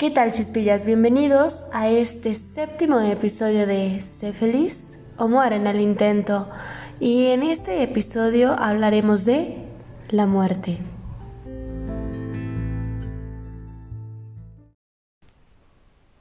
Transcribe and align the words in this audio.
¿Qué 0.00 0.10
tal 0.10 0.32
chispillas? 0.32 0.86
Bienvenidos 0.86 1.66
a 1.74 1.90
este 1.90 2.32
séptimo 2.32 3.00
episodio 3.00 3.66
de 3.66 4.00
Sé 4.00 4.32
feliz 4.32 4.98
o 5.18 5.28
muere 5.28 5.56
en 5.56 5.66
el 5.66 5.78
intento. 5.78 6.48
Y 7.00 7.26
en 7.26 7.42
este 7.42 7.82
episodio 7.82 8.58
hablaremos 8.58 9.26
de 9.26 9.58
la 10.08 10.24
muerte. 10.24 10.78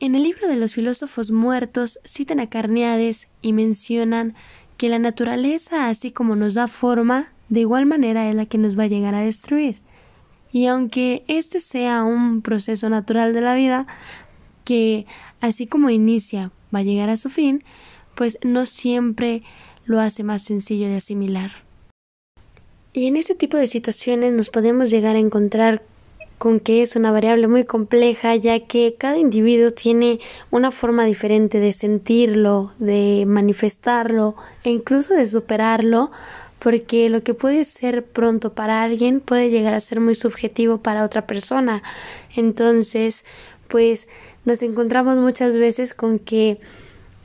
En 0.02 0.14
el 0.14 0.24
libro 0.24 0.50
de 0.50 0.57
los 0.57 0.74
filósofos 0.74 1.32
muertos 1.32 2.02
citan 2.04 2.42
a 2.42 2.50
Carneades 2.50 3.30
y 3.42 3.54
mencionan 3.54 4.36
que 4.75 4.89
la 4.89 5.00
naturaleza, 5.00 5.88
así 5.88 6.11
como 6.11 6.36
nos 6.36 6.56
da 6.56 6.68
forma, 6.68 7.30
de 7.48 7.61
igual 7.61 7.86
manera 7.86 8.30
es 8.30 8.36
la 8.36 8.46
que 8.46 8.57
nos 8.57 8.78
va 8.78 8.84
a 8.84 8.88
llegar 8.88 9.16
a 9.16 9.21
destruir. 9.21 9.80
Y 10.52 10.66
aunque 10.66 11.24
este 11.28 11.60
sea 11.60 12.04
un 12.04 12.42
proceso 12.42 12.90
natural 12.90 13.34
de 13.34 13.42
la 13.42 13.56
vida, 13.56 13.88
que 14.66 15.06
así 15.42 15.68
como 15.68 15.90
inicia 15.90 16.52
va 16.74 16.80
a 16.80 16.84
llegar 16.84 17.10
a 17.10 17.18
su 17.18 17.30
fin, 17.30 17.64
pues 18.16 18.38
no 18.44 18.66
siempre 18.66 19.43
lo 19.86 20.00
hace 20.00 20.24
más 20.24 20.43
sencillo 20.43 20.88
de 20.88 20.98
asimilar. 20.98 21.52
Y 22.93 23.07
en 23.07 23.16
este 23.16 23.36
tipo 23.36 23.57
de 23.57 23.68
situaciones 23.68 24.34
nos 24.34 24.50
podemos 24.50 24.90
llegar 24.90 25.16
a 25.16 25.20
encontrar 25.20 25.84
con 26.40 26.60
que 26.60 26.82
es 26.82 26.96
una 26.96 27.12
variable 27.12 27.48
muy 27.48 27.66
compleja, 27.66 28.36
ya 28.36 28.62
que 28.62 28.96
cada 28.98 29.18
individuo 29.18 29.71
tiene 29.71 30.20
una 30.52 30.71
forma 30.71 31.06
diferente 31.06 31.60
de 31.60 31.74
sentirlo, 31.74 32.72
de 32.80 33.26
manifestarlo 33.28 34.36
e 34.64 34.72
incluso 34.72 35.14
de 35.14 35.28
superarlo, 35.28 36.12
porque 36.59 37.09
lo 37.09 37.23
que 37.23 37.34
puede 37.34 37.66
ser 37.66 38.06
pronto 38.06 38.54
para 38.54 38.84
alguien 38.84 39.22
puede 39.22 39.50
llegar 39.50 39.73
a 39.73 39.80
ser 39.80 40.00
muy 40.00 40.16
subjetivo 40.16 40.80
para 40.80 41.04
otra 41.04 41.26
persona. 41.26 41.82
Entonces, 42.36 43.24
pues 43.68 44.08
nos 44.46 44.62
encontramos 44.62 45.18
muchas 45.18 45.56
veces 45.56 45.94
con 45.94 46.20
que 46.20 46.60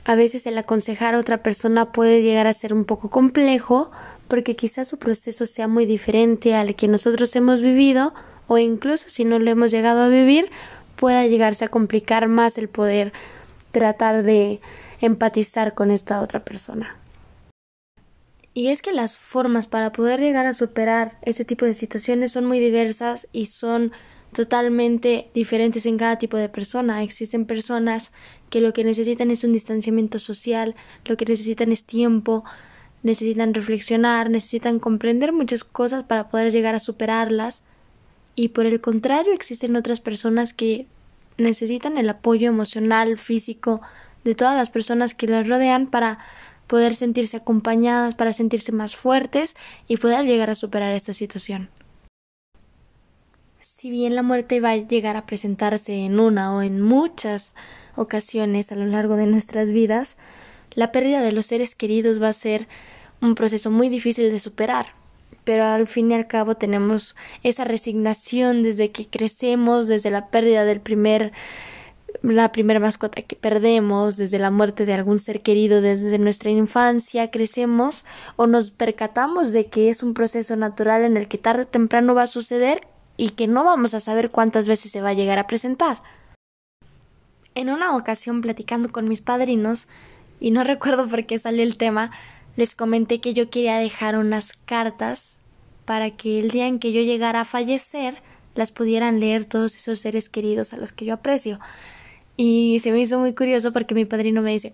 a 0.05 0.15
veces 0.15 0.45
el 0.45 0.57
aconsejar 0.57 1.15
a 1.15 1.19
otra 1.19 1.39
persona 1.43 1.91
puede 1.91 2.21
llegar 2.21 2.47
a 2.47 2.53
ser 2.53 2.73
un 2.73 2.85
poco 2.85 3.09
complejo 3.09 3.91
porque 4.27 4.55
quizás 4.55 4.87
su 4.87 4.97
proceso 4.97 5.45
sea 5.45 5.67
muy 5.67 5.85
diferente 5.85 6.55
al 6.55 6.75
que 6.75 6.87
nosotros 6.87 7.35
hemos 7.35 7.61
vivido 7.61 8.13
o 8.47 8.57
incluso 8.57 9.09
si 9.09 9.25
no 9.25 9.39
lo 9.39 9.49
hemos 9.49 9.71
llegado 9.71 10.01
a 10.01 10.09
vivir, 10.09 10.49
pueda 10.95 11.25
llegarse 11.25 11.65
a 11.65 11.69
complicar 11.69 12.27
más 12.27 12.57
el 12.57 12.69
poder 12.69 13.11
tratar 13.71 14.23
de 14.23 14.61
empatizar 15.01 15.73
con 15.73 15.91
esta 15.91 16.21
otra 16.21 16.41
persona. 16.41 16.95
Y 18.57 18.69
es 18.69 18.81
que 18.81 18.93
las 18.93 19.17
formas 19.17 19.67
para 19.67 19.91
poder 19.91 20.21
llegar 20.21 20.45
a 20.45 20.53
superar 20.53 21.17
este 21.23 21.43
tipo 21.43 21.65
de 21.65 21.73
situaciones 21.73 22.31
son 22.31 22.45
muy 22.45 22.57
diversas 22.59 23.27
y 23.33 23.47
son 23.47 23.91
totalmente 24.31 25.29
diferentes 25.33 25.85
en 25.85 25.97
cada 25.97 26.17
tipo 26.17 26.37
de 26.37 26.47
persona. 26.47 27.03
Existen 27.03 27.45
personas 27.45 28.13
que 28.49 28.61
lo 28.61 28.71
que 28.71 28.85
necesitan 28.85 29.29
es 29.29 29.43
un 29.43 29.51
distanciamiento 29.51 30.19
social, 30.19 30.73
lo 31.03 31.17
que 31.17 31.25
necesitan 31.25 31.73
es 31.73 31.83
tiempo, 31.83 32.45
necesitan 33.03 33.53
reflexionar, 33.53 34.29
necesitan 34.29 34.79
comprender 34.79 35.33
muchas 35.33 35.65
cosas 35.65 36.05
para 36.05 36.29
poder 36.29 36.53
llegar 36.53 36.75
a 36.75 36.79
superarlas 36.79 37.61
y 38.35 38.49
por 38.49 38.65
el 38.65 38.79
contrario 38.79 39.33
existen 39.33 39.75
otras 39.75 39.99
personas 39.99 40.53
que 40.53 40.87
necesitan 41.37 41.97
el 41.97 42.07
apoyo 42.07 42.47
emocional, 42.47 43.17
físico 43.17 43.81
de 44.23 44.33
todas 44.33 44.55
las 44.55 44.69
personas 44.69 45.13
que 45.13 45.27
las 45.27 45.45
rodean 45.45 45.87
para 45.87 46.19
poder 46.67 46.95
sentirse 46.95 47.37
acompañadas, 47.37 48.15
para 48.15 48.33
sentirse 48.33 48.71
más 48.71 48.95
fuertes 48.95 49.55
y 49.87 49.97
poder 49.97 50.25
llegar 50.25 50.49
a 50.49 50.55
superar 50.55 50.93
esta 50.93 51.13
situación. 51.13 51.69
Si 53.59 53.89
bien 53.89 54.15
la 54.15 54.23
muerte 54.23 54.61
va 54.61 54.71
a 54.71 54.77
llegar 54.77 55.15
a 55.15 55.25
presentarse 55.25 55.93
en 56.05 56.19
una 56.19 56.55
o 56.55 56.61
en 56.61 56.81
muchas 56.81 57.53
ocasiones 57.95 58.71
a 58.71 58.75
lo 58.75 58.85
largo 58.85 59.15
de 59.15 59.27
nuestras 59.27 59.71
vidas, 59.71 60.17
la 60.71 60.91
pérdida 60.91 61.21
de 61.21 61.31
los 61.31 61.45
seres 61.45 61.75
queridos 61.75 62.21
va 62.21 62.29
a 62.29 62.33
ser 62.33 62.67
un 63.21 63.35
proceso 63.35 63.71
muy 63.71 63.89
difícil 63.89 64.31
de 64.31 64.39
superar 64.39 64.87
pero 65.45 65.63
al 65.65 65.87
fin 65.87 66.11
y 66.11 66.15
al 66.15 66.27
cabo 66.27 66.55
tenemos 66.55 67.15
esa 67.43 67.63
resignación 67.63 68.63
desde 68.63 68.91
que 68.91 69.07
crecemos, 69.07 69.87
desde 69.87 70.09
la 70.09 70.27
pérdida 70.27 70.65
del 70.65 70.81
primer 70.81 71.31
la 72.21 72.51
primera 72.51 72.79
mascota 72.79 73.21
que 73.21 73.35
perdemos, 73.35 74.17
desde 74.17 74.39
la 74.39 74.51
muerte 74.51 74.85
de 74.85 74.93
algún 74.93 75.19
ser 75.19 75.41
querido 75.41 75.81
desde 75.81 76.17
nuestra 76.19 76.49
infancia, 76.51 77.31
crecemos 77.31 78.05
o 78.35 78.47
nos 78.47 78.71
percatamos 78.71 79.51
de 79.51 79.67
que 79.67 79.89
es 79.89 80.03
un 80.03 80.13
proceso 80.13 80.55
natural 80.55 81.03
en 81.03 81.17
el 81.17 81.27
que 81.27 81.37
tarde 81.37 81.63
o 81.63 81.67
temprano 81.67 82.13
va 82.15 82.23
a 82.23 82.27
suceder 82.27 82.87
y 83.17 83.29
que 83.31 83.47
no 83.47 83.63
vamos 83.63 83.93
a 83.93 83.99
saber 83.99 84.29
cuántas 84.29 84.67
veces 84.67 84.91
se 84.91 85.01
va 85.01 85.09
a 85.09 85.13
llegar 85.13 85.39
a 85.39 85.47
presentar. 85.47 86.01
En 87.53 87.69
una 87.69 87.95
ocasión 87.95 88.41
platicando 88.41 88.91
con 88.91 89.07
mis 89.07 89.21
padrinos, 89.21 89.87
y 90.39 90.51
no 90.51 90.63
recuerdo 90.65 91.07
por 91.07 91.25
qué 91.25 91.39
salió 91.39 91.63
el 91.63 91.77
tema, 91.77 92.11
les 92.55 92.75
comenté 92.75 93.19
que 93.19 93.33
yo 93.33 93.49
quería 93.49 93.77
dejar 93.77 94.17
unas 94.17 94.53
cartas 94.53 95.39
para 95.85 96.11
que 96.11 96.39
el 96.39 96.51
día 96.51 96.67
en 96.67 96.79
que 96.79 96.91
yo 96.91 97.01
llegara 97.01 97.41
a 97.41 97.45
fallecer 97.45 98.21
las 98.55 98.71
pudieran 98.71 99.19
leer 99.19 99.45
todos 99.45 99.75
esos 99.75 99.99
seres 99.99 100.29
queridos 100.29 100.73
a 100.73 100.77
los 100.77 100.91
que 100.91 101.05
yo 101.05 101.13
aprecio. 101.13 101.59
Y 102.37 102.79
se 102.81 102.91
me 102.91 102.99
hizo 102.99 103.19
muy 103.19 103.33
curioso 103.33 103.71
porque 103.71 103.95
mi 103.95 104.05
padrino 104.05 104.41
me 104.41 104.51
dice 104.51 104.73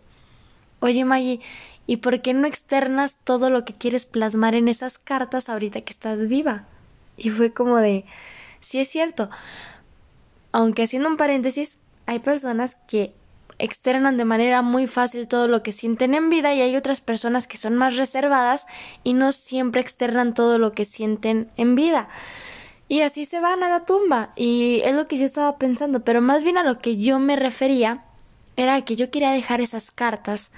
Oye 0.79 1.05
Maggie, 1.05 1.41
¿y 1.85 1.97
por 1.97 2.21
qué 2.21 2.33
no 2.33 2.47
externas 2.47 3.19
todo 3.23 3.49
lo 3.49 3.65
que 3.65 3.73
quieres 3.73 4.05
plasmar 4.05 4.55
en 4.55 4.67
esas 4.67 4.97
cartas 4.97 5.47
ahorita 5.49 5.81
que 5.81 5.93
estás 5.93 6.27
viva? 6.27 6.65
Y 7.17 7.29
fue 7.29 7.53
como 7.53 7.77
de 7.77 8.05
sí 8.61 8.79
es 8.79 8.89
cierto. 8.89 9.29
Aunque 10.51 10.83
haciendo 10.83 11.07
un 11.07 11.17
paréntesis, 11.17 11.77
hay 12.07 12.19
personas 12.19 12.77
que 12.87 13.13
externan 13.59 14.17
de 14.17 14.25
manera 14.25 14.63
muy 14.63 14.87
fácil 14.87 15.27
todo 15.27 15.47
lo 15.47 15.61
que 15.61 15.71
sienten 15.71 16.15
en 16.15 16.29
vida 16.29 16.53
y 16.53 16.61
hay 16.61 16.75
otras 16.75 16.99
personas 16.99 17.47
que 17.47 17.57
son 17.57 17.75
más 17.75 17.95
reservadas 17.95 18.65
y 19.03 19.13
no 19.13 19.31
siempre 19.31 19.81
externan 19.81 20.33
todo 20.33 20.57
lo 20.57 20.71
que 20.71 20.85
sienten 20.85 21.49
en 21.57 21.75
vida. 21.75 22.09
Y 22.91 23.03
así 23.03 23.23
se 23.23 23.39
van 23.39 23.63
a 23.63 23.69
la 23.69 23.79
tumba. 23.79 24.33
Y 24.35 24.81
es 24.83 24.93
lo 24.93 25.07
que 25.07 25.17
yo 25.17 25.23
estaba 25.23 25.57
pensando, 25.57 26.01
pero 26.01 26.21
más 26.21 26.43
bien 26.43 26.57
a 26.57 26.63
lo 26.65 26.79
que 26.79 26.97
yo 26.97 27.19
me 27.19 27.37
refería 27.37 28.03
era 28.57 28.81
que 28.81 28.97
yo 28.97 29.09
quería 29.09 29.31
dejar 29.31 29.61
esas 29.61 29.91
cartas 29.91 30.51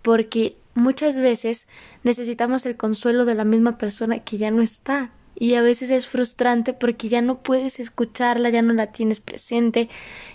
porque 0.00 0.56
muchas 0.74 1.16
veces 1.16 1.66
necesitamos 2.04 2.64
el 2.64 2.76
consuelo 2.76 3.24
de 3.24 3.34
la 3.34 3.44
misma 3.44 3.76
persona 3.76 4.20
que 4.20 4.38
ya 4.38 4.52
no 4.52 4.62
está 4.62 5.10
y 5.34 5.54
a 5.54 5.62
veces 5.62 5.90
es 5.90 6.06
frustrante 6.06 6.74
porque 6.74 7.08
ya 7.08 7.22
no 7.22 7.38
puedes 7.38 7.80
escucharla, 7.80 8.50
ya 8.50 8.62
no 8.62 8.72
la 8.72 8.92
tienes 8.92 9.18
presente 9.18 9.88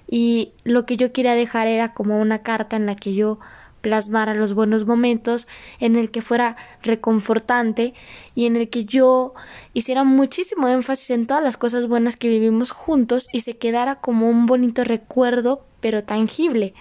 y 0.09 0.51
lo 0.66 0.85
que 0.85 0.97
yo 0.97 1.13
quería 1.13 1.35
dejar 1.35 1.67
era 1.67 1.93
como 1.93 2.19
una 2.19 2.39
carta 2.39 2.75
en 2.75 2.85
la 2.85 2.97
que 2.97 3.13
yo 3.13 3.39
plasmara 3.85 4.34
los 4.34 4.56
buenos 4.56 4.88
momentos, 4.88 5.47
en 5.79 5.96
el 5.96 6.09
que 6.09 6.23
fuera 6.23 6.56
reconfortante 6.81 7.94
y 8.34 8.47
en 8.47 8.56
el 8.56 8.72
que 8.72 8.84
yo 8.84 9.35
hiciera 9.73 10.03
muchísimo 10.03 10.68
énfasis 10.68 11.12
en 11.12 11.28
todas 11.28 11.44
las 11.44 11.56
cosas 11.56 11.88
buenas 11.88 12.16
que 12.16 12.28
vivimos 12.28 12.72
juntos 12.72 13.28
y 13.31 13.41
se 13.41 13.57
quedara 13.57 14.01
como 14.01 14.28
un 14.28 14.47
bonito 14.47 14.84
recuerdo 14.84 15.63
pero 15.81 16.03
tangible. 16.03 16.73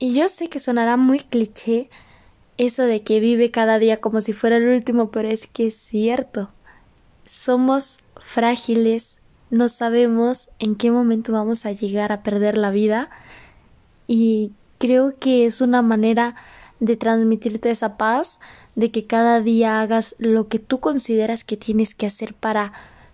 Y 0.00 0.12
yo 0.12 0.28
sé 0.28 0.48
que 0.48 0.58
sonará 0.58 0.96
muy 0.96 1.20
cliché, 1.20 1.88
eso 2.56 2.82
de 2.82 3.02
que 3.02 3.20
vive 3.20 3.52
cada 3.52 3.78
día 3.78 4.00
como 4.00 4.20
si 4.22 4.32
fuera 4.32 4.56
el 4.56 4.66
último, 4.66 5.12
pero 5.12 5.28
es 5.28 5.46
que 5.46 5.68
es 5.68 5.76
cierto. 5.76 6.50
Somos 7.26 8.02
frágiles, 8.20 9.18
no 9.50 9.68
sabemos 9.68 10.48
en 10.58 10.74
qué 10.74 10.90
momento 10.90 11.30
vamos 11.30 11.64
a 11.64 11.70
llegar 11.70 12.10
a 12.10 12.24
perder 12.24 12.58
la 12.58 12.72
vida 12.72 13.08
y 14.08 14.50
creo 14.78 15.18
que 15.18 15.46
es 15.46 15.60
una 15.60 15.82
manera 15.82 16.36
de 16.80 16.96
transmitirte 16.96 17.70
esa 17.70 17.96
paz, 17.96 18.40
de 18.74 18.90
que 18.90 19.06
cada 19.06 19.40
día 19.40 19.80
hagas 19.80 20.14
lo 20.18 20.48
que 20.48 20.58
tú 20.58 20.80
consideras 20.80 21.44
que 21.44 21.56
tienes 21.56 21.94
que 21.94 22.06
hacer 22.06 22.34
para, 22.34 22.72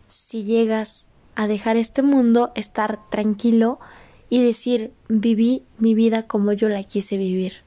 si 0.09 0.44
llegas 0.44 1.09
a 1.35 1.47
dejar 1.47 1.76
este 1.76 2.03
mundo, 2.03 2.53
estar 2.55 2.99
tranquilo 3.11 3.79
y 4.29 4.43
decir 4.43 4.93
viví 5.09 5.62
mi 5.79 5.94
vida 5.94 6.26
como 6.26 6.53
yo 6.53 6.69
la 6.69 6.82
quise 6.82 7.17
vivir. 7.17 7.62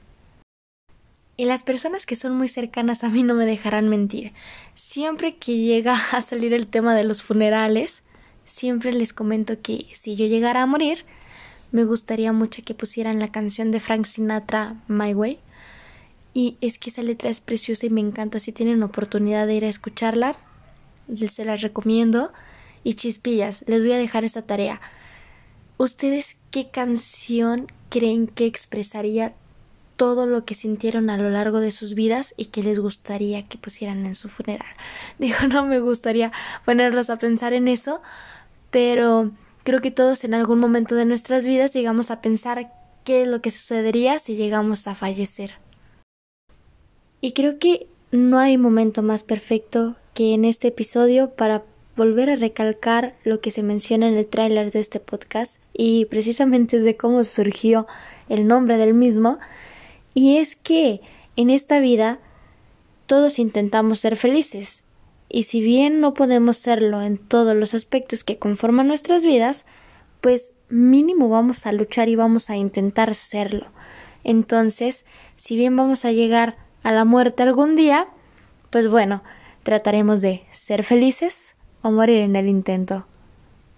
Y 1.38 1.44
las 1.44 1.62
personas 1.62 2.06
que 2.06 2.16
son 2.16 2.34
muy 2.34 2.48
cercanas 2.48 3.04
a 3.04 3.10
mí 3.10 3.22
no 3.22 3.34
me 3.34 3.44
dejarán 3.44 3.88
mentir. 3.88 4.32
Siempre 4.74 5.36
que 5.36 5.56
llega 5.58 5.96
a 6.12 6.22
salir 6.22 6.52
el 6.52 6.66
tema 6.66 6.94
de 6.94 7.04
los 7.04 7.22
funerales, 7.22 8.02
siempre 8.44 8.92
les 8.92 9.12
comento 9.12 9.60
que 9.60 9.86
si 9.92 10.16
yo 10.16 10.26
llegara 10.26 10.62
a 10.62 10.66
morir, 10.66 11.04
me 11.76 11.84
gustaría 11.84 12.32
mucho 12.32 12.62
que 12.64 12.72
pusieran 12.72 13.18
la 13.18 13.30
canción 13.30 13.70
de 13.70 13.80
Frank 13.80 14.06
Sinatra, 14.06 14.76
My 14.88 15.12
Way. 15.12 15.38
Y 16.32 16.56
es 16.62 16.78
que 16.78 16.88
esa 16.88 17.02
letra 17.02 17.28
es 17.28 17.40
preciosa 17.40 17.84
y 17.84 17.90
me 17.90 18.00
encanta. 18.00 18.40
Si 18.40 18.50
tienen 18.50 18.82
oportunidad 18.82 19.46
de 19.46 19.56
ir 19.56 19.64
a 19.66 19.68
escucharla, 19.68 20.38
se 21.30 21.44
las 21.44 21.60
recomiendo. 21.60 22.32
Y 22.82 22.94
chispillas, 22.94 23.62
les 23.66 23.82
voy 23.82 23.92
a 23.92 23.98
dejar 23.98 24.24
esta 24.24 24.40
tarea. 24.40 24.80
¿Ustedes 25.76 26.36
qué 26.50 26.70
canción 26.70 27.70
creen 27.90 28.26
que 28.26 28.46
expresaría 28.46 29.34
todo 29.96 30.24
lo 30.24 30.46
que 30.46 30.54
sintieron 30.54 31.10
a 31.10 31.18
lo 31.18 31.28
largo 31.28 31.60
de 31.60 31.72
sus 31.72 31.94
vidas 31.94 32.32
y 32.38 32.46
que 32.46 32.62
les 32.62 32.78
gustaría 32.78 33.46
que 33.48 33.58
pusieran 33.58 34.06
en 34.06 34.14
su 34.14 34.30
funeral. 34.30 34.68
Digo, 35.18 35.36
no 35.46 35.66
me 35.66 35.80
gustaría 35.80 36.32
ponerlos 36.64 37.10
a 37.10 37.18
pensar 37.18 37.52
en 37.52 37.68
eso, 37.68 38.00
pero 38.70 39.30
Creo 39.66 39.80
que 39.80 39.90
todos 39.90 40.22
en 40.22 40.32
algún 40.32 40.60
momento 40.60 40.94
de 40.94 41.06
nuestras 41.06 41.44
vidas 41.44 41.74
llegamos 41.74 42.12
a 42.12 42.20
pensar 42.20 42.70
qué 43.02 43.22
es 43.22 43.28
lo 43.28 43.42
que 43.42 43.50
sucedería 43.50 44.20
si 44.20 44.36
llegamos 44.36 44.86
a 44.86 44.94
fallecer. 44.94 45.54
Y 47.20 47.32
creo 47.32 47.58
que 47.58 47.88
no 48.12 48.38
hay 48.38 48.58
momento 48.58 49.02
más 49.02 49.24
perfecto 49.24 49.96
que 50.14 50.34
en 50.34 50.44
este 50.44 50.68
episodio 50.68 51.30
para 51.30 51.64
volver 51.96 52.30
a 52.30 52.36
recalcar 52.36 53.16
lo 53.24 53.40
que 53.40 53.50
se 53.50 53.64
menciona 53.64 54.06
en 54.06 54.14
el 54.14 54.28
tráiler 54.28 54.70
de 54.70 54.78
este 54.78 55.00
podcast 55.00 55.56
y 55.72 56.04
precisamente 56.04 56.78
de 56.78 56.96
cómo 56.96 57.24
surgió 57.24 57.88
el 58.28 58.46
nombre 58.46 58.76
del 58.76 58.94
mismo 58.94 59.40
y 60.14 60.36
es 60.36 60.54
que 60.54 61.00
en 61.34 61.50
esta 61.50 61.80
vida 61.80 62.20
todos 63.06 63.40
intentamos 63.40 63.98
ser 63.98 64.14
felices 64.14 64.84
y 65.28 65.44
si 65.44 65.60
bien 65.60 66.00
no 66.00 66.14
podemos 66.14 66.56
serlo 66.56 67.02
en 67.02 67.18
todos 67.18 67.54
los 67.54 67.74
aspectos 67.74 68.24
que 68.24 68.38
conforman 68.38 68.88
nuestras 68.88 69.24
vidas, 69.24 69.64
pues 70.20 70.52
mínimo 70.68 71.28
vamos 71.28 71.66
a 71.66 71.72
luchar 71.72 72.08
y 72.08 72.16
vamos 72.16 72.50
a 72.50 72.56
intentar 72.56 73.14
serlo. 73.14 73.66
Entonces, 74.24 75.04
si 75.36 75.56
bien 75.56 75.76
vamos 75.76 76.04
a 76.04 76.12
llegar 76.12 76.56
a 76.82 76.92
la 76.92 77.04
muerte 77.04 77.42
algún 77.42 77.76
día, 77.76 78.08
pues 78.70 78.88
bueno, 78.88 79.22
trataremos 79.62 80.20
de 80.20 80.44
ser 80.50 80.84
felices 80.84 81.54
o 81.82 81.90
morir 81.90 82.18
en 82.18 82.36
el 82.36 82.48
intento. 82.48 83.06